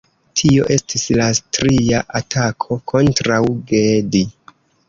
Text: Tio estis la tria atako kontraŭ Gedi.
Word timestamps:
Tio 0.39 0.63
estis 0.75 1.03
la 1.19 1.27
tria 1.59 2.01
atako 2.21 2.81
kontraŭ 2.93 3.41
Gedi. 3.73 4.27